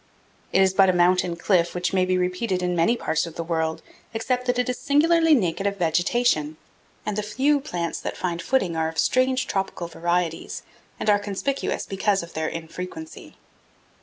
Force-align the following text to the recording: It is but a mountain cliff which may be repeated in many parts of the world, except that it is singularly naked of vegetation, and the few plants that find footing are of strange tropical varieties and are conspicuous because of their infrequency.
It 0.51 0.63
is 0.63 0.73
but 0.73 0.89
a 0.89 0.93
mountain 0.93 1.35
cliff 1.35 1.75
which 1.75 1.93
may 1.93 2.05
be 2.05 2.17
repeated 2.17 2.63
in 2.63 2.75
many 2.75 2.97
parts 2.97 3.27
of 3.27 3.35
the 3.35 3.43
world, 3.43 3.83
except 4.15 4.47
that 4.47 4.57
it 4.57 4.67
is 4.67 4.79
singularly 4.79 5.35
naked 5.35 5.67
of 5.67 5.77
vegetation, 5.77 6.57
and 7.05 7.15
the 7.15 7.21
few 7.21 7.59
plants 7.59 7.99
that 7.99 8.17
find 8.17 8.41
footing 8.41 8.75
are 8.75 8.89
of 8.89 8.97
strange 8.97 9.45
tropical 9.45 9.87
varieties 9.87 10.63
and 10.99 11.07
are 11.07 11.19
conspicuous 11.19 11.85
because 11.85 12.23
of 12.23 12.33
their 12.33 12.47
infrequency. 12.47 13.35